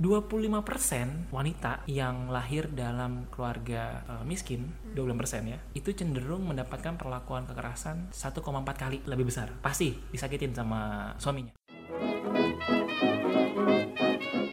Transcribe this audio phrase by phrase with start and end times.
[0.00, 8.08] 25% wanita yang lahir dalam keluarga uh, miskin, 25% ya, itu cenderung mendapatkan perlakuan kekerasan
[8.08, 8.40] 1,4
[8.80, 9.52] kali lebih besar.
[9.60, 11.52] Pasti disakitin sama suaminya.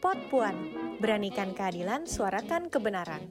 [0.04, 0.56] Pot Puan,
[1.00, 3.24] beranikan keadilan, suarakan kebenaran.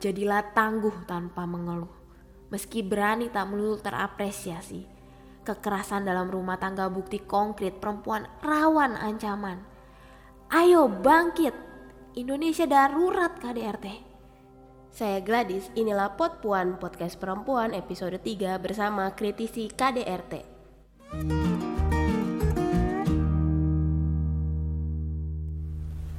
[0.00, 1.92] Jadilah tangguh tanpa mengeluh,
[2.48, 4.91] meski berani tak melulu terapresiasi.
[5.42, 9.58] Kekerasan dalam rumah tangga bukti konkret perempuan rawan ancaman.
[10.54, 11.50] Ayo bangkit,
[12.14, 14.06] Indonesia darurat KDRT.
[14.94, 20.46] Saya Gladys, inilah Pot Puan, podcast perempuan episode 3 bersama kritisi KDRT.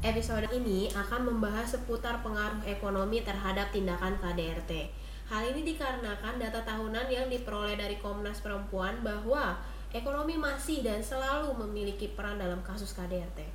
[0.03, 4.91] Episode ini akan membahas seputar pengaruh ekonomi terhadap tindakan KDRT.
[5.23, 9.55] Hal ini dikarenakan data tahunan yang diperoleh dari Komnas Perempuan bahwa
[9.95, 13.47] ekonomi masih dan selalu memiliki peran dalam kasus KDRT.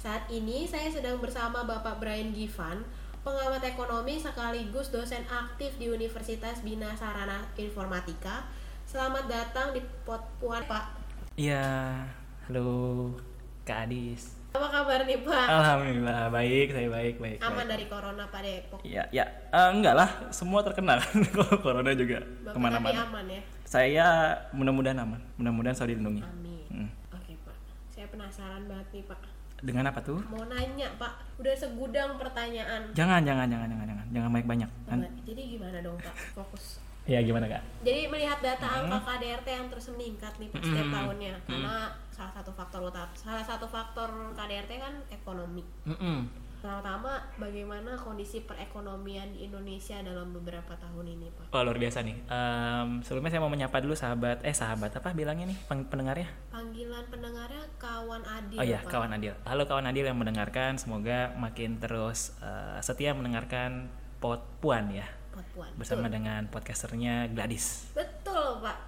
[0.00, 2.82] Saat ini saya sedang bersama Bapak Brian Givan,
[3.22, 8.48] pengamat ekonomi sekaligus dosen aktif di Universitas Bina Sarana Informatika.
[8.82, 10.98] Selamat datang di Pot Puan, Pak.
[11.38, 12.02] Iya,
[12.50, 13.14] halo
[13.62, 14.41] Kak Adis.
[14.52, 15.46] Apa kabar nih Pak?
[15.48, 17.38] Alhamdulillah baik, saya baik baik.
[17.40, 17.70] Aman baik.
[17.72, 18.80] dari corona Pak Depok.
[18.84, 22.96] Iya, ya, Eh, enggak lah, semua terkena kan kalau corona juga Bapak ke mana-mana.
[23.02, 23.40] aman ya?
[23.64, 24.06] Saya
[24.52, 26.22] mudah-mudahan aman, mudah-mudahan selalu dilindungi.
[26.22, 26.64] Amin.
[26.68, 26.88] Hmm.
[27.10, 27.56] Oke Pak,
[27.88, 29.20] saya penasaran banget nih Pak.
[29.62, 30.20] Dengan apa tuh?
[30.26, 32.92] Mau nanya Pak, udah segudang pertanyaan.
[32.92, 35.10] Jangan, jangan, jangan, jangan, jangan, jangan banyak banyak.
[35.24, 36.12] Jadi gimana dong Pak?
[36.36, 36.76] Fokus.
[37.02, 37.62] Ya gimana kak?
[37.82, 40.94] Jadi melihat data angka KDRT yang terus meningkat nih Pak setiap Hmm.
[40.94, 41.74] tahunnya, karena
[42.08, 45.66] salah satu faktor utama, salah satu faktor KDRT kan ekonomi.
[45.82, 46.30] Mm-mm.
[46.62, 51.50] Pertama, bagaimana kondisi perekonomian di Indonesia dalam beberapa tahun ini Pak?
[51.50, 52.14] Oh luar biasa nih.
[52.22, 56.30] Em, sebelumnya saya mau menyapa dulu sahabat, eh sahabat apa bilangnya nih peng- pendengarnya?
[56.48, 58.94] Panggilan pendengarnya kawan Adil Oh iya, Pak.
[58.94, 59.34] kawan Adil.
[59.42, 63.90] Halo kawan Adil yang mendengarkan, semoga makin terus eh, setia mendengarkan
[64.22, 65.02] Pot Puan ya,
[65.52, 65.68] Puan.
[65.76, 67.92] bersama dengan podcasternya Gladys.
[67.96, 68.78] Betul Pak.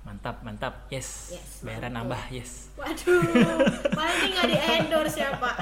[0.00, 0.88] Mantap, mantap.
[0.88, 1.36] Yes.
[1.36, 2.72] Yes, Bayaran nambah, yes.
[2.74, 3.20] Waduh,
[3.98, 5.56] paling nggak di endorse ya Pak.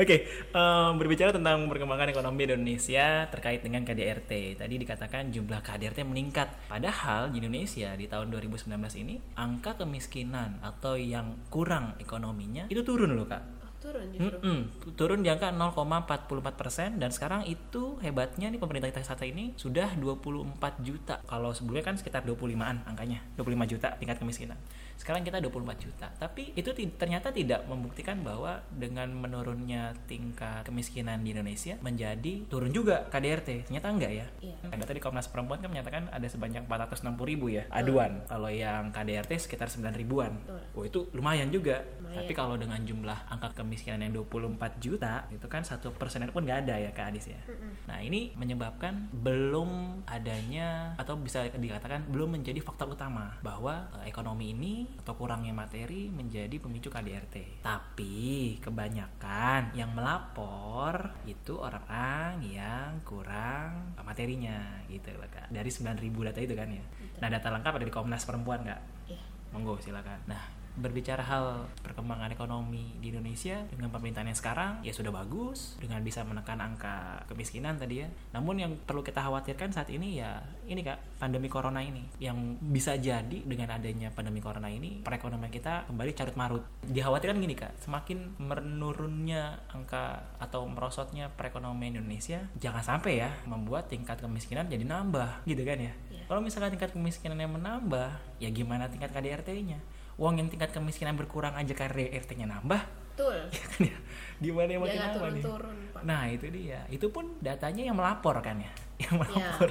[0.00, 0.24] Oke,
[0.56, 4.56] em, berbicara tentang perkembangan ekonomi di Indonesia terkait dengan KDRT.
[4.56, 6.48] Tadi dikatakan jumlah KDRT meningkat.
[6.72, 13.12] Padahal di Indonesia di tahun 2019 ini angka kemiskinan atau yang kurang ekonominya itu turun
[13.12, 13.57] loh kak.
[13.78, 14.36] Turun justru.
[14.42, 14.58] Mm-mm,
[14.98, 19.94] turun di angka 0,44 persen dan sekarang itu hebatnya nih pemerintah kita saat ini sudah
[19.94, 21.22] 24 juta.
[21.22, 24.58] Kalau sebelumnya kan sekitar 25-an angkanya, 25 juta tingkat kemiskinan.
[24.98, 26.10] Sekarang kita 24 juta.
[26.18, 33.06] Tapi itu ternyata tidak membuktikan bahwa dengan menurunnya tingkat kemiskinan di Indonesia menjadi turun juga
[33.06, 33.70] KDRT.
[33.70, 34.26] Ternyata enggak ya.
[34.42, 34.56] Iya.
[34.74, 38.26] Data di Komnas Perempuan kan menyatakan ada sebanyak 460 ribu ya aduan.
[38.26, 40.34] Kalau yang KDRT sekitar 9 ribuan.
[40.42, 40.60] Betul.
[40.74, 41.86] Oh itu lumayan juga.
[42.02, 42.18] Lumayan.
[42.18, 46.66] Tapi kalau dengan jumlah angka kemiskinan yang 24 juta itu kan satu persen pun nggak
[46.66, 47.40] ada ya Kak Adis ya.
[47.86, 54.50] Nah ini menyebabkan belum adanya atau bisa dikatakan belum menjadi faktor utama bahwa eh, ekonomi
[54.56, 57.64] ini atau kurangnya materi menjadi pemicu KDRT.
[57.64, 65.52] Tapi kebanyakan yang melapor itu orang-orang yang kurang materinya gitu loh Kak.
[65.52, 66.84] Dari 9000 data itu kan ya.
[67.20, 68.80] Nah data lengkap ada di Komnas Perempuan Kak.
[69.08, 69.20] Iya.
[69.52, 70.24] Monggo silakan.
[70.28, 70.42] Nah,
[70.78, 76.22] berbicara hal perkembangan ekonomi di Indonesia dengan pemerintahan yang sekarang ya sudah bagus dengan bisa
[76.22, 78.08] menekan angka kemiskinan tadi ya.
[78.32, 80.38] Namun yang perlu kita khawatirkan saat ini ya
[80.70, 85.90] ini Kak, pandemi corona ini yang bisa jadi dengan adanya pandemi corona ini perekonomian kita
[85.90, 86.64] kembali carut marut.
[86.86, 94.22] Dikhawatirkan gini Kak, semakin menurunnya angka atau merosotnya perekonomian Indonesia jangan sampai ya membuat tingkat
[94.22, 95.92] kemiskinan jadi nambah gitu kan ya.
[96.14, 96.24] Iya.
[96.28, 99.80] Kalau misalkan tingkat kemiskinan yang menambah, ya gimana tingkat KDRT-nya?
[100.18, 102.82] Uang yang tingkat kemiskinan berkurang aja KDRT-nya nambah,
[103.14, 103.38] Betul.
[103.54, 103.96] ya kan ya?
[104.38, 105.42] Gimana yang makin nambah nih?
[105.42, 106.02] turun-turun Pak.
[106.02, 106.80] Nah itu dia.
[106.88, 108.70] Itu pun datanya yang melapor kan ya,
[109.02, 109.70] yang melapor.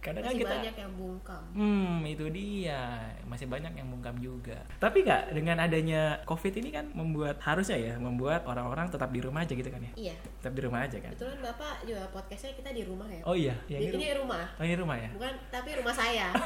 [0.00, 1.42] Kadang kan Masih kita, banyak yang bungkam.
[1.56, 2.80] hmm itu dia,
[3.24, 4.60] masih banyak yang bungkam juga.
[4.76, 9.48] Tapi nggak dengan adanya COVID ini kan membuat harusnya ya membuat orang-orang tetap di rumah
[9.48, 10.16] aja gitu kan ya, Iya.
[10.38, 11.08] tetap di rumah aja kan.
[11.08, 13.22] Kebetulan Bapak juga podcastnya kita di rumah ya.
[13.24, 14.44] Oh iya, yang Di- ini, ini rumah.
[14.52, 15.08] oh, ini rumah ya.
[15.08, 16.28] Bukan, tapi rumah saya.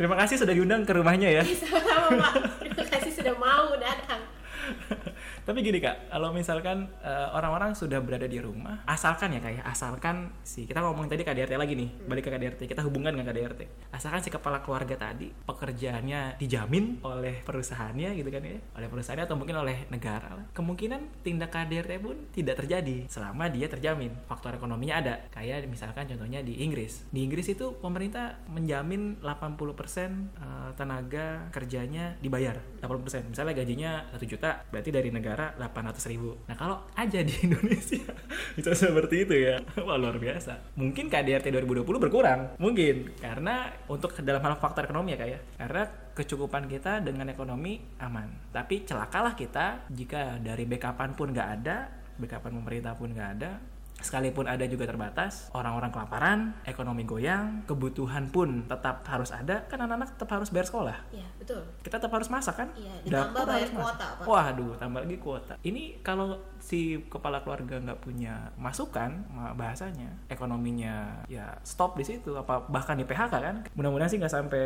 [0.00, 1.44] Terima kasih sudah diundang ke rumahnya ya.
[1.44, 2.32] Sama-sama Pak.
[2.64, 4.24] Terima kasih sudah mau datang.
[5.50, 10.30] Tapi gini kak, kalau misalkan eh, orang-orang sudah berada di rumah, asalkan ya kayak asalkan
[10.46, 13.90] si kita ngomongin tadi KDRT lagi nih, balik ke KDRT, kita hubungkan dengan KDRT.
[13.90, 19.34] Asalkan si kepala keluarga tadi pekerjaannya dijamin oleh perusahaannya gitu kan ya, oleh perusahaannya atau
[19.34, 20.46] mungkin oleh negara lah.
[20.54, 25.14] Kemungkinan tindak KDRT pun tidak terjadi selama dia terjamin faktor ekonominya ada.
[25.34, 27.10] Kayak misalkan contohnya di Inggris.
[27.10, 29.26] Di Inggris itu pemerintah menjamin 80%
[29.58, 36.36] eh, tenaga kerjanya dibayar 80% misalnya gajinya 1 juta berarti dari negara 800 ribu.
[36.46, 38.04] Nah kalau aja di Indonesia
[38.56, 39.56] bisa seperti itu ya.
[39.86, 40.76] Wah luar biasa.
[40.76, 42.40] Mungkin KDRT 2020 berkurang.
[42.60, 43.16] Mungkin.
[43.18, 45.82] Karena untuk dalam hal faktor ekonomi ya kayak karena
[46.12, 48.52] kecukupan kita dengan ekonomi aman.
[48.52, 51.76] Tapi celakalah kita jika dari backupan pun nggak ada
[52.20, 53.50] backupan pemerintah pun nggak ada
[54.00, 60.16] Sekalipun ada juga terbatas, orang-orang kelaparan, ekonomi goyang, kebutuhan pun tetap harus ada, kan anak-anak
[60.16, 60.96] tetap harus bayar sekolah.
[61.12, 61.62] Iya, betul.
[61.84, 62.68] Kita tetap harus masak kan?
[62.74, 63.84] Iya, ditambah Dapur bayar harus masak.
[63.84, 64.24] kuota, Pak.
[64.26, 65.54] Waduh, tambah lagi kuota.
[65.60, 72.36] Ini kalau si kepala keluarga nggak punya masukan, ma- bahasanya ekonominya ya stop di situ,
[72.36, 73.56] apa bahkan di PHK kan?
[73.74, 74.64] Mudah-mudahan sih nggak sampai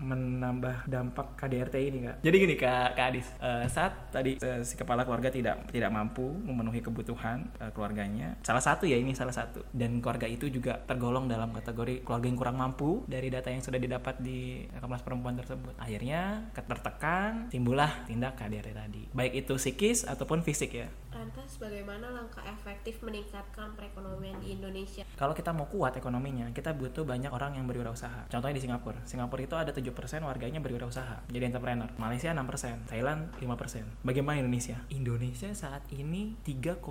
[0.00, 2.16] menambah dampak KDRT ini kak.
[2.24, 6.24] Jadi gini kak, kak Adis, Eh, saat tadi eh, si kepala keluarga tidak tidak mampu
[6.24, 11.28] memenuhi kebutuhan eh, keluarganya, salah satu ya ini salah satu, dan keluarga itu juga tergolong
[11.28, 15.76] dalam kategori keluarga yang kurang mampu dari data yang sudah didapat di Komnas Perempuan tersebut.
[15.76, 20.88] Akhirnya tertekan, timbullah tindak KDRT tadi, baik itu psikis ataupun fisik ya.
[21.16, 25.00] Lantas bagaimana langkah efektif meningkatkan perekonomian di Indonesia?
[25.16, 28.28] Kalau kita mau kuat ekonominya, kita butuh banyak orang yang berwirausaha.
[28.28, 29.00] Contohnya di Singapura.
[29.08, 29.96] Singapura itu ada 7%
[30.28, 31.88] warganya berwirausaha, jadi entrepreneur.
[31.96, 34.04] Malaysia 6%, Thailand 5%.
[34.04, 34.76] Bagaimana Indonesia?
[34.92, 36.84] Indonesia saat ini 3,1%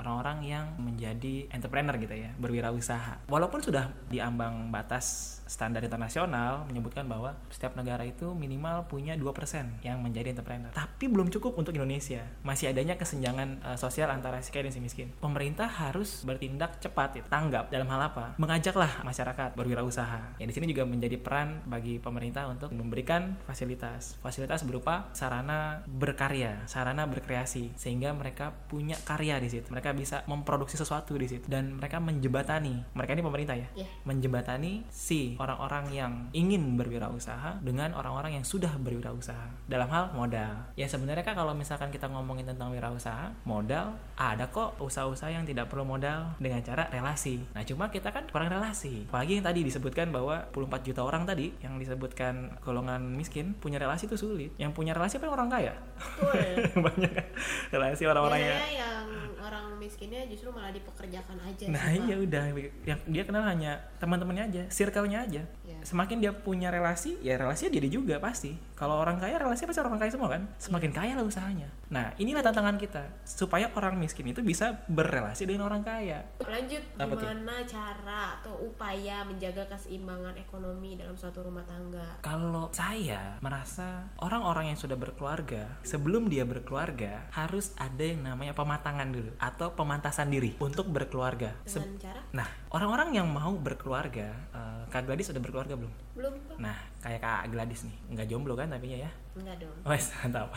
[0.00, 3.28] orang-orang yang menjadi entrepreneur gitu ya, berwirausaha.
[3.28, 10.00] Walaupun sudah diambang batas standar internasional menyebutkan bahwa setiap negara itu minimal punya 2% yang
[10.00, 10.72] menjadi entrepreneur.
[10.72, 12.24] Tapi belum cukup untuk Indonesia.
[12.40, 15.10] Masih adanya kesenjangan eh, sosial antara si kaya dan si miskin.
[15.18, 18.34] Pemerintah harus bertindak cepat, ya, tanggap dalam hal apa?
[18.36, 20.36] Mengajaklah masyarakat berwirausaha.
[20.38, 24.20] Ya di sini juga menjadi peran bagi pemerintah untuk memberikan fasilitas.
[24.20, 29.72] Fasilitas berupa sarana berkarya, sarana berkreasi sehingga mereka punya karya di situ.
[29.72, 32.84] Mereka bisa memproduksi sesuatu di situ dan mereka menjembatani.
[32.92, 33.88] Mereka ini pemerintah ya Ya.
[34.04, 40.68] menjembatani si orang-orang yang ingin berwirausaha dengan orang-orang yang sudah berwirausaha dalam hal modal.
[40.76, 43.07] Ya sebenarnya kan kalau misalkan kita ngomongin tentang wirausaha,
[43.44, 47.38] modal ada kok usaha-usaha yang tidak perlu modal dengan cara relasi.
[47.54, 49.06] Nah, cuma kita kan kurang relasi.
[49.06, 54.10] Apalagi yang tadi disebutkan bahwa 24 juta orang tadi yang disebutkan golongan miskin punya relasi
[54.10, 54.50] itu sulit.
[54.58, 55.74] Yang punya relasi kan orang kaya.
[56.18, 56.82] Betul.
[56.90, 57.26] Banyak kan
[57.70, 59.06] relasi orang-orang yang
[59.38, 62.44] orang miskinnya justru malah dipekerjakan aja Nah iya udah
[62.84, 65.42] yang dia kenal hanya teman-temannya aja, circle-nya aja.
[65.64, 65.78] Ya.
[65.86, 68.58] Semakin dia punya relasi, ya relasinya dia juga pasti.
[68.78, 70.46] Kalau orang kaya relasinya pasti orang kaya semua kan.
[70.54, 71.66] Semakin kaya lah usahanya.
[71.90, 76.22] Nah inilah tantangan kita supaya orang miskin itu bisa berrelasi dengan orang kaya.
[76.38, 77.26] Lanjut, Apa tuh?
[77.26, 82.22] gimana cara atau upaya menjaga keseimbangan ekonomi dalam suatu rumah tangga?
[82.22, 89.10] Kalau saya merasa orang-orang yang sudah berkeluarga sebelum dia berkeluarga harus ada yang namanya pematangan
[89.10, 91.50] dulu atau pemantasan diri untuk berkeluarga.
[91.66, 92.20] Se- Dengan cara?
[92.30, 95.90] Nah orang-orang yang mau berkeluarga, eh, Kak Gladys sudah berkeluarga belum?
[96.18, 96.34] Belum.
[96.58, 99.06] Nah, kayak Kak Gladys nih, nggak jomblo kan tapi ya?
[99.38, 99.76] Enggak dong.
[99.86, 100.50] Wes, mantap.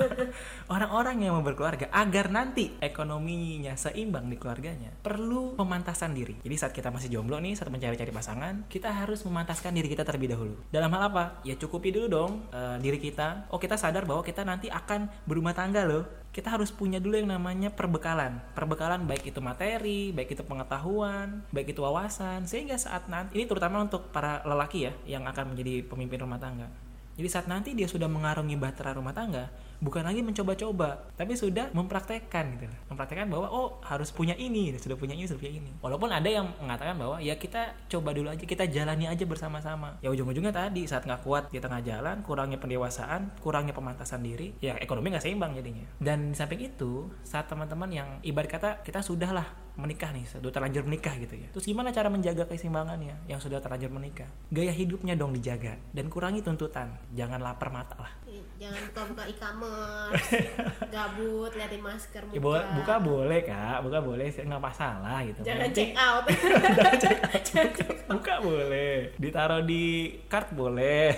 [0.72, 6.40] Orang-orang yang mau berkeluarga agar nanti ekonominya seimbang di keluarganya perlu pemantasan diri.
[6.40, 10.32] Jadi saat kita masih jomblo nih, saat mencari-cari pasangan, kita harus memantaskan diri kita terlebih
[10.32, 10.56] dahulu.
[10.72, 11.44] Dalam hal apa?
[11.44, 13.52] Ya cukupi dulu dong eh, diri kita.
[13.52, 16.08] Oh, kita sadar bahwa kita nanti akan berumah tangga loh.
[16.36, 18.44] Kita harus punya dulu yang namanya perbekalan.
[18.52, 23.80] Perbekalan baik itu materi, baik itu pengetahuan, baik itu wawasan, sehingga saat nanti ini terutama
[23.80, 26.68] untuk para lelaki ya yang akan menjadi pemimpin rumah tangga.
[27.16, 29.48] Jadi saat nanti dia sudah mengarungi bahtera rumah tangga,
[29.80, 32.74] bukan lagi mencoba-coba, tapi sudah mempraktekkan gitu.
[32.92, 35.70] Mempraktekkan bahwa oh harus punya ini, sudah punya ini, sudah punya ini.
[35.80, 40.00] Walaupun ada yang mengatakan bahwa ya kita coba dulu aja, kita jalani aja bersama-sama.
[40.00, 44.76] Ya ujung-ujungnya tadi saat nggak kuat di tengah jalan, kurangnya pendewasaan, kurangnya pemantasan diri, ya
[44.80, 45.84] ekonomi nggak seimbang jadinya.
[46.00, 50.48] Dan di samping itu, saat teman-teman yang ibarat kata kita sudah lah menikah nih, sudah
[50.48, 51.48] terlanjur menikah gitu ya.
[51.52, 54.28] Terus gimana cara menjaga keseimbangannya yang sudah terlanjur menikah?
[54.48, 56.96] Gaya hidupnya dong dijaga dan kurangi tuntutan.
[57.12, 58.12] Jangan lapar mata lah.
[58.24, 59.24] Ih, Jangan buka-buka
[59.66, 60.30] e-commerce,
[60.94, 62.40] gabut, liatin masker Ya, buka.
[62.40, 65.40] bo- buka boleh kak, buka boleh, nggak masalah gitu.
[65.42, 66.24] Jangan Yang check penting- out.
[68.12, 69.84] buka boleh, ditaruh di
[70.26, 71.16] cart boleh,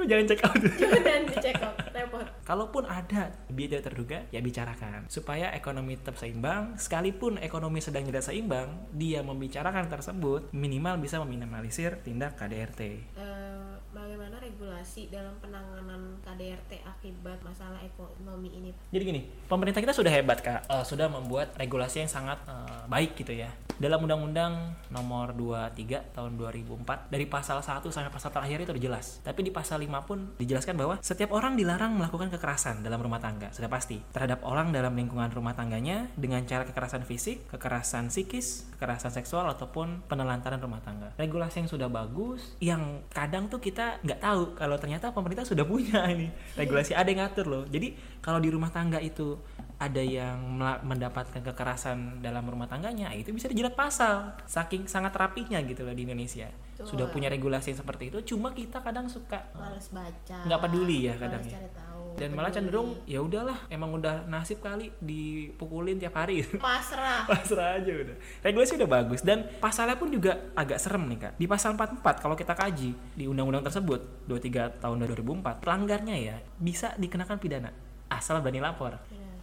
[0.00, 0.56] jangan check out.
[0.56, 2.26] Jangan di check out, repot.
[2.44, 6.78] Kalaupun ada biaya tidak terduga, ya bicarakan supaya ekonomi tetap seimbang.
[6.78, 12.80] Sekalipun ekonomi sedang tidak seimbang, dia membicarakan tersebut minimal bisa meminimalisir tindak KDRT.
[13.12, 13.72] Eh,
[14.08, 18.72] bagaimana regulasi dalam penanganan KDRT akibat masalah ekonomi ini?
[18.88, 23.20] Jadi gini, pemerintah kita sudah hebat kak, Eh, sudah membuat regulasi yang sangat eh, baik
[23.20, 23.52] gitu ya.
[23.78, 29.22] Dalam Undang-Undang Nomor 23 Tahun 2004 dari pasal 1 sampai pasal terakhir itu jelas.
[29.22, 33.54] Tapi di pasal 5 pun dijelaskan bahwa setiap orang dilarang melakukan kekerasan dalam rumah tangga,
[33.54, 39.14] sudah pasti terhadap orang dalam lingkungan rumah tangganya dengan cara kekerasan fisik, kekerasan psikis, kekerasan
[39.14, 41.14] seksual ataupun penelantaran rumah tangga.
[41.14, 46.08] Regulasi yang sudah bagus, yang kadang tuh kita nggak tahu kalau ternyata pemerintah sudah punya
[46.16, 47.64] ini regulasi ada yang ngatur loh.
[47.68, 47.92] Jadi
[48.24, 49.36] kalau di rumah tangga itu
[49.78, 55.86] ada yang mendapatkan kekerasan dalam rumah tangganya itu bisa dijerat pasal saking sangat rapinya gitu
[55.86, 56.98] loh di Indonesia Betul.
[56.98, 60.38] sudah punya regulasi yang seperti itu cuma kita kadang suka Males baca.
[60.50, 61.62] nggak peduli ya kadang ya.
[61.70, 61.97] tahu.
[62.16, 66.46] Dan malah cenderung ya udahlah emang udah nasib kali dipukulin tiap hari.
[66.62, 67.28] Pasrah.
[67.28, 68.16] pasrah aja udah.
[68.40, 71.32] Regulasi udah bagus dan pasalnya pun juga agak serem nih kak.
[71.36, 76.94] Di pasal 44 kalau kita kaji di undang-undang tersebut 23 tahun 2004 pelanggarnya ya bisa
[76.96, 77.70] dikenakan pidana
[78.08, 78.96] asal berani lapor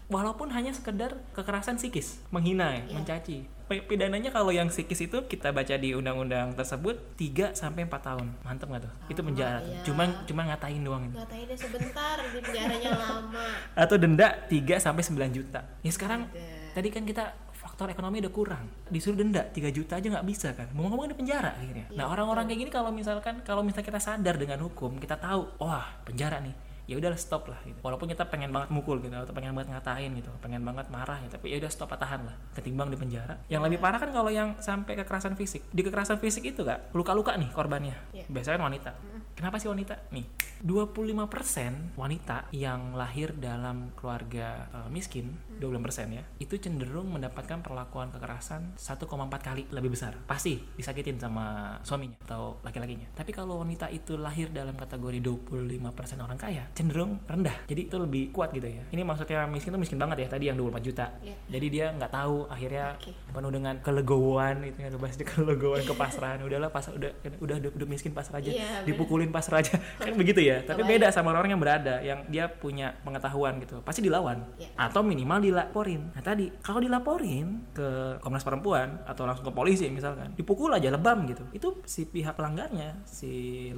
[0.05, 2.93] walaupun hanya sekedar kekerasan psikis menghina ya, Iya.
[2.93, 8.27] mencaci pidananya kalau yang psikis itu kita baca di undang-undang tersebut 3 sampai 4 tahun
[8.45, 9.81] mantep nggak tuh itu Lama, penjara iya.
[9.81, 13.45] cuma cuma ngatain doang itu Ngatain deh sebentar di penjaranya lama.
[13.83, 15.65] atau denda 3 sampai 9 juta.
[15.81, 16.77] Ya sekarang Ada.
[16.77, 18.69] tadi kan kita faktor ekonomi udah kurang.
[18.85, 20.69] Disuruh denda 3 juta aja nggak bisa kan.
[20.77, 21.89] Mau ngomong di penjara akhirnya.
[21.89, 25.57] Iya, nah, orang-orang kayak gini kalau misalkan kalau misalnya kita sadar dengan hukum, kita tahu,
[25.57, 26.53] wah, penjara nih.
[26.85, 27.77] Ya udahlah stop lah gitu.
[27.81, 31.29] Walaupun kita pengen banget mukul gitu atau pengen banget ngatain gitu, pengen banget marah ya,
[31.29, 32.35] tapi ya udah stop tahan lah.
[32.53, 33.35] Ketimbang di penjara.
[33.49, 35.65] Yang lebih parah kan kalau yang sampai kekerasan fisik.
[35.71, 37.95] Di kekerasan fisik itu kak luka-luka nih korbannya.
[38.13, 38.25] Iya.
[38.29, 38.91] Biasanya kan wanita.
[39.35, 39.99] Kenapa sih wanita?
[40.15, 40.23] Nih,
[40.63, 48.79] 25% wanita yang lahir dalam keluarga eh, miskin, 25% ya, itu cenderung mendapatkan perlakuan kekerasan
[48.79, 49.03] 1,4
[49.43, 50.15] kali lebih besar.
[50.23, 53.11] Pasti disakitin sama suaminya atau laki-lakinya.
[53.11, 57.55] Tapi kalau wanita itu lahir dalam kategori 25% orang kaya, cenderung rendah.
[57.65, 58.83] Jadi itu lebih kuat gitu ya.
[58.91, 61.05] Ini maksudnya miskin itu miskin banget ya, tadi yang 24 juta.
[61.23, 61.35] Iya.
[61.47, 63.15] Jadi dia nggak tahu akhirnya Oke.
[63.31, 68.11] penuh dengan kelegoan itu yang bahas kelegoan kepasrahan udahlah pas udah udah udah, udah miskin
[68.11, 68.87] pasrah aja Iya, bener.
[68.91, 72.91] dipukulin pasrah aja kan begitu ya tapi beda sama orang yang berada yang dia punya
[73.01, 74.67] pengetahuan gitu pasti dilawan Iya.
[74.75, 80.35] atau minimal dilaporin nah tadi kalau dilaporin ke Komnas Perempuan atau langsung ke polisi misalkan
[80.35, 83.31] dipukul aja lebam gitu itu si pihak pelanggarnya si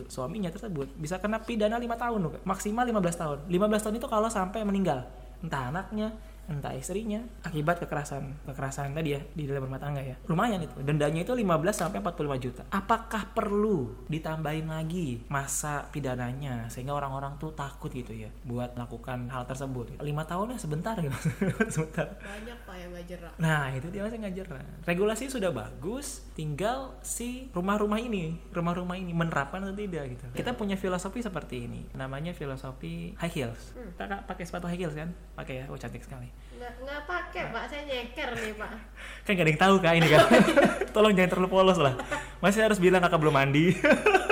[0.09, 2.41] suaminya tersebut bisa kena pidana lima tahun loh Kak.
[2.87, 3.37] Maksimal 15 tahun.
[3.51, 5.03] 15 tahun itu kalau sampai meninggal.
[5.43, 6.15] Entah anaknya
[6.47, 10.15] entah istrinya akibat kekerasan kekerasan tadi ya di dalam rumah tangga ya.
[10.31, 11.43] Lumayan itu dendanya itu 15
[11.75, 12.63] sampai 45 juta.
[12.71, 19.43] Apakah perlu ditambahin lagi masa pidananya sehingga orang-orang tuh takut gitu ya buat melakukan hal
[19.43, 19.99] tersebut?
[19.99, 21.15] Lima tahunnya sebentar gitu.
[21.75, 22.07] Sebentar.
[22.17, 23.33] Banyak pak yang jerak.
[23.37, 24.45] Nah itu dia masih ngajar
[24.87, 30.25] Regulasi sudah bagus Tinggal si rumah-rumah ini Rumah-rumah ini menerapkan atau tidak gitu.
[30.31, 33.75] Kita punya filosofi seperti ini Namanya filosofi high heels.
[33.99, 35.11] Kakak pakai sepatu high heels kan?
[35.35, 38.71] Pakai ya, oh cantik sekali Nggak nggak pakai pak, saya nyeker nih pak.
[39.25, 40.23] Kan gak ada yang tahu kak ini kan
[40.95, 41.93] Tolong jangan terlalu polos lah.
[42.39, 43.75] Masih harus bilang kakak belum mandi.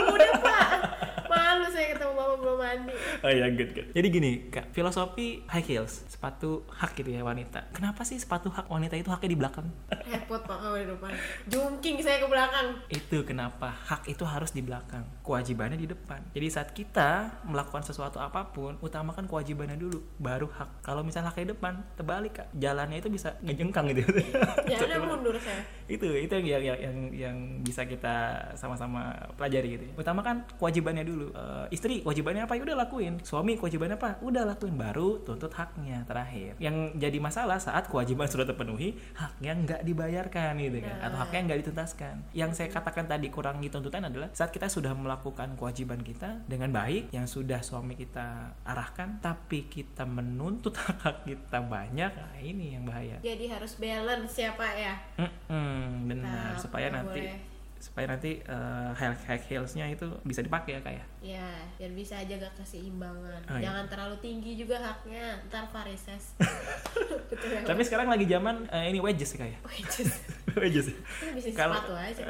[0.09, 0.67] Udah pak,
[1.31, 2.93] malu saya ketemu bapak belum mandi.
[3.25, 3.89] Oh iya good good.
[3.89, 7.73] Jadi gini kak, filosofi high heels, sepatu hak gitu ya wanita.
[7.73, 9.65] Kenapa sih sepatu hak wanita itu haknya di belakang?
[9.89, 11.09] Repot pak kalau di depan.
[11.49, 12.77] Jungking saya ke belakang.
[12.85, 16.21] Itu kenapa hak itu harus di belakang, kewajibannya di depan.
[16.37, 20.85] Jadi saat kita melakukan sesuatu apa pun, utamakan kewajibannya dulu, baru hak.
[20.85, 24.05] Kalau misalnya haknya di depan, terbalik kak, jalannya itu bisa ngejengkang gitu.
[24.69, 25.65] Jangan mundur saya.
[25.89, 29.93] itu itu yang yang yang yang bisa kita sama-sama pelajari gitu ya.
[29.97, 31.33] Utamakan kewajibannya dulu.
[31.33, 32.53] Eh, istri kewajibannya apa?
[32.53, 33.14] Ya udah lakuin.
[33.21, 34.19] Suami kewajibannya apa?
[34.25, 34.75] Udah lakuin.
[34.75, 36.57] Baru tuntut haknya terakhir.
[36.59, 41.59] Yang jadi masalah saat kewajiban sudah terpenuhi, haknya nggak dibayarkan gitu kan, atau haknya nggak
[41.65, 42.15] dituntaskan.
[42.35, 47.13] Yang saya katakan tadi kurangi tuntutan adalah saat kita sudah melakukan kewajiban kita dengan baik,
[47.15, 53.17] yang sudah suami kita arahkan, tapi kita menuntut hak kita banyak, nah ini yang bahaya.
[53.23, 54.93] Jadi harus balance ya pak ya.
[55.21, 57.54] Mm-mm, benar Nah, supaya nanti boleh.
[57.77, 62.45] Supaya nanti eh, high high heelsnya itu bisa dipakai ya kayak Ya, biar bisa jaga
[62.53, 63.41] keseimbangan.
[63.45, 63.65] Oh, iya.
[63.65, 66.37] Jangan terlalu tinggi juga haknya, ntar varises.
[67.29, 67.65] Betul ya.
[67.65, 70.09] tapi sekarang lagi zaman eh, ini wedges sih kayak Wedges.
[70.61, 70.87] wedges
[71.33, 72.23] bisnis Kalau- sepatu aja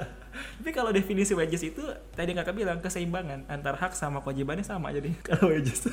[0.58, 5.12] tapi kalau definisi wedges itu tadi kakak bilang keseimbangan antar hak sama kewajibannya sama jadi
[5.20, 5.84] kalau wedges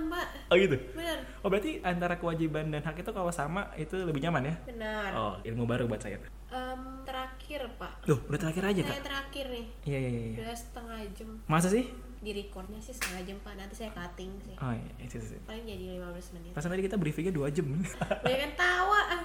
[0.00, 0.26] nyaman, Pak.
[0.48, 1.18] oh gitu Bener.
[1.38, 5.10] oh berarti antara kewajiban dan hak itu kalau sama itu lebih nyaman ya Benar.
[5.12, 8.08] oh ilmu baru buat saya Em, terakhir, Pak.
[8.08, 9.66] Loh, udah terakhir aja Saya kak terakhir nih.
[9.84, 10.36] iya iya iya iya.
[10.40, 11.28] Udah setengah jam.
[11.44, 11.84] masa sih
[12.18, 13.52] Di recordnya sih setengah jam, Pak.
[13.52, 14.56] Nanti saya cutting sih.
[14.56, 16.50] oh iya itu sih Paling jadi 15 menit.
[16.50, 19.00] Perasaan tadi kita briefingnya dua jam Banyak kan tawa.
[19.10, 19.22] ah.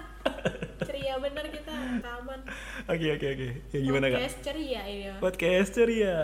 [0.85, 2.39] Ceria bener kita rekaman
[2.83, 3.47] Oke oke oke.
[3.71, 4.17] Ya gimana kak?
[4.17, 5.19] podcast ceria ini Pak.
[5.19, 6.17] Podcast ceria.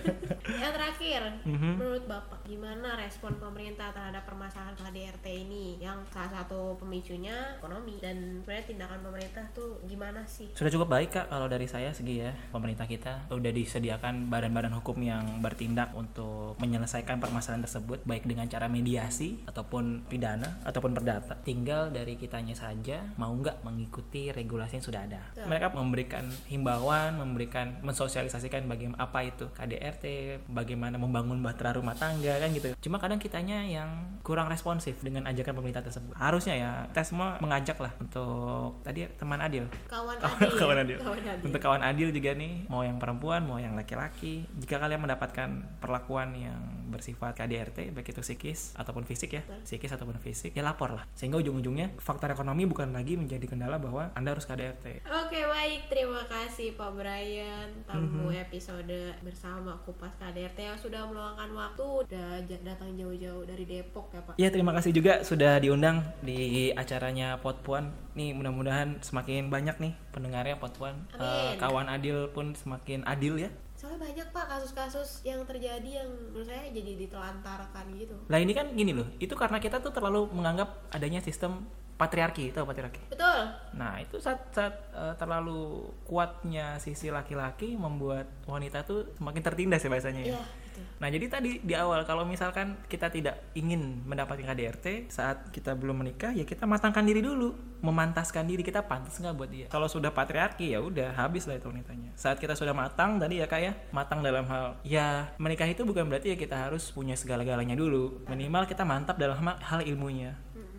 [0.62, 1.70] yang terakhir Mhm.
[1.76, 8.16] menurut bapak gimana respon pemerintah terhadap permasalahan KDRT ini yang salah satu pemicunya ekonomi dan
[8.40, 12.32] sebenarnya tindakan pemerintah tuh gimana sih Sudah cukup baik kak kalau dari saya segi ya
[12.48, 18.66] pemerintah kita udah disediakan badan-badan hukum yang bertindak untuk menyelesaikan permasalahan tersebut baik dengan cara
[18.66, 21.36] mediasi ataupun pidana ataupun perdata.
[21.42, 23.87] Tinggal dari kitanya saja mau nggak mengikuti
[24.34, 25.20] regulasi yang sudah ada.
[25.32, 25.46] Betul.
[25.48, 30.04] Mereka memberikan himbauan, memberikan mensosialisasikan bagaimana apa itu KDRT,
[30.50, 32.74] bagaimana membangun bahtera rumah tangga kan gitu.
[32.82, 36.14] Cuma kadang kitanya yang kurang responsif dengan ajakan pemerintah tersebut.
[36.18, 40.96] Harusnya ya kita semua mengajak lah untuk tadi teman adil kawan kawan, adil kawan adil.
[41.00, 44.44] kawan adil Untuk kawan adil juga nih, mau yang perempuan, mau yang laki-laki.
[44.58, 50.16] Jika kalian mendapatkan perlakuan yang bersifat KDRT, baik itu psikis ataupun fisik ya, psikis ataupun
[50.20, 51.04] fisik, ya lapor lah.
[51.14, 55.02] Sehingga ujung-ujungnya faktor ekonomi bukan lagi menjadi kendala bahwa Anda harus KDRT.
[55.02, 58.42] Oke baik, terima kasih Pak Brian tamu Mhm.
[58.44, 62.28] episode bersama Kupas KDRT yang sudah meluangkan waktu udah
[62.62, 64.34] datang jauh-jauh dari Depok ya Pak.
[64.36, 67.90] Ya terima kasih juga sudah diundang di acaranya Potpuan.
[68.12, 71.06] Nih mudah-mudahan semakin banyak nih pendengarnya Potpuan.
[71.14, 71.56] Eh, Amin.
[71.56, 73.50] kawan adil pun semakin adil ya.
[73.78, 78.10] Soalnya banyak Pak kasus-kasus yang terjadi yang menurut saya jadi ditelantarkan gitu.
[78.26, 81.62] Lah ini kan gini loh, itu karena kita tuh terlalu menganggap adanya sistem
[81.98, 83.10] patriarki, tahu patriarki?
[83.10, 83.50] Betul.
[83.74, 89.90] Nah itu saat saat eh, terlalu kuatnya sisi laki-laki membuat wanita tuh semakin tertindas ya
[89.90, 90.28] bahasanya ya.
[90.38, 90.84] Iya, betul.
[91.02, 96.06] Nah jadi tadi di awal kalau misalkan kita tidak ingin mendapatkan KDRT saat kita belum
[96.06, 99.66] menikah ya kita matangkan diri dulu, memantaskan diri kita pantas nggak buat dia.
[99.66, 102.14] Kalau sudah patriarki ya udah habis lah itu wanitanya.
[102.14, 106.06] Saat kita sudah matang tadi ya kak ya matang dalam hal ya menikah itu bukan
[106.06, 108.22] berarti ya kita harus punya segala-galanya dulu.
[108.30, 110.38] Minimal kita mantap dalam hal ilmunya.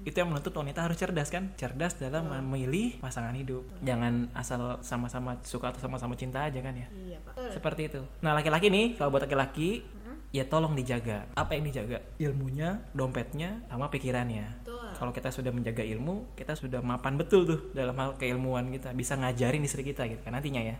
[0.10, 1.54] Itu yang menuntut wanita harus cerdas kan?
[1.54, 3.62] Cerdas dalam memilih pasangan hidup.
[3.86, 6.90] Jangan asal sama-sama suka atau sama-sama cinta aja kan ya.
[6.90, 7.54] Iya Pak.
[7.54, 8.02] Seperti itu.
[8.26, 9.86] Nah, laki-laki nih, kalau buat laki-laki,
[10.34, 11.30] ya tolong dijaga.
[11.38, 12.02] Apa yang dijaga?
[12.18, 14.66] Ilmunya, dompetnya, sama pikirannya.
[14.66, 14.90] Betul.
[14.98, 18.90] Kalau kita sudah menjaga ilmu, kita sudah mapan betul tuh dalam hal keilmuan kita.
[18.98, 20.78] Bisa ngajarin istri kita gitu kan nantinya ya.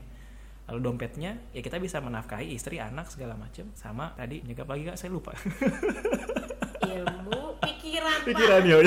[0.74, 3.70] Lalu dompetnya, ya kita bisa menafkahi istri, anak, segala macem.
[3.78, 5.38] Sama tadi, jaga pagi kak, saya lupa.
[6.98, 8.18] Ilmu pikiran.
[8.26, 8.78] Pikiran ya.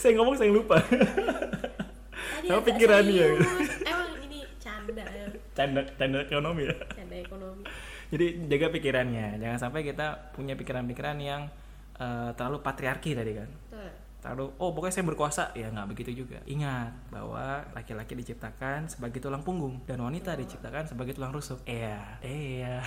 [0.00, 0.78] Saya ngomong, saya lupa.
[0.80, 3.26] Tadi Sama agak pikirannya.
[3.36, 3.70] serius.
[3.84, 5.26] Emang ini canda ya.
[5.52, 6.76] Canda, canda ekonomi ya.
[6.94, 7.62] Canda ekonomi.
[8.10, 11.46] Jadi jaga pikirannya, jangan sampai kita punya pikiran-pikiran yang
[11.94, 13.48] eh, terlalu patriarki tadi kan.
[14.20, 16.44] Terlalu, oh pokoknya saya berkuasa, ya nggak begitu juga.
[16.44, 21.64] Ingat bahwa laki-laki diciptakan sebagai tulang punggung dan wanita diciptakan sebagai tulang rusuk.
[21.64, 22.84] Iya, iya.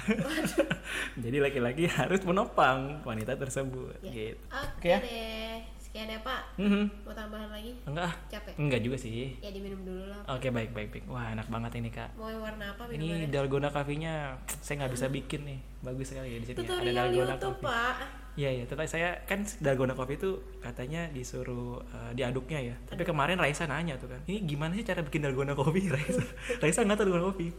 [1.23, 3.97] Jadi laki-laki harus menopang wanita tersebut.
[4.05, 4.13] Ya.
[4.13, 4.43] Gitu.
[4.53, 4.99] Oke ya.
[5.01, 5.58] deh.
[5.81, 6.58] Sekian ya Pak.
[6.58, 7.05] Mhm.
[7.05, 7.77] Mau tambahan lagi?
[7.86, 8.13] Enggak.
[8.25, 8.53] Capek.
[8.58, 9.38] enggak juga sih.
[9.41, 10.21] Ya diminum dulu lah.
[10.25, 11.05] Oke baik baik baik.
[11.05, 12.17] Wah enak banget ini kak.
[12.17, 15.60] Mau warna apa Ini dalgona coffee-nya saya nggak bisa bikin nih.
[15.86, 16.65] Bagus sekali ya di sini.
[16.65, 17.69] Ada dalgona YouTube coffee.
[17.69, 18.22] Pak.
[18.34, 22.76] Iya iya, tetapi saya kan dalgona coffee itu katanya disuruh eh, diaduknya ya.
[22.89, 26.26] Tapi kemarin Raisa nanya tuh kan, ini gimana sih cara bikin dalgona coffee Raisa?
[26.58, 27.54] Raisa nggak tahu dalgona coffee.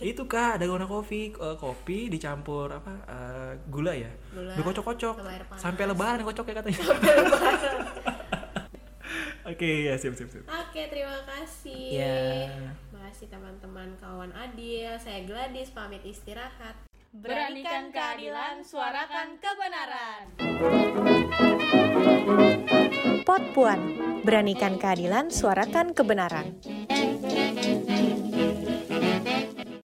[0.00, 5.14] Itu kak dalgona coffee, eh, kopi dicampur apa eh, gula ya, Gula dikocok-kocok
[5.60, 6.80] sampai lebaran kocok ya katanya.
[9.44, 10.48] Oke ya siap siap siap.
[10.48, 12.00] Oke, terima kasih.
[12.00, 12.48] Ya.
[12.96, 14.96] Makasih teman-teman kawan Adil.
[14.96, 16.93] Saya Gladys pamit istirahat.
[17.14, 20.34] Beranikan keadilan, suarakan kebenaran.
[23.22, 23.78] Pot Puan,
[24.26, 26.58] beranikan keadilan, suarakan kebenaran.